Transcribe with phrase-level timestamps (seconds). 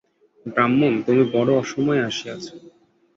[0.45, 2.43] ব্রাহ্মণ, তুমি বড়ো অসময়ে আসিয়াছ।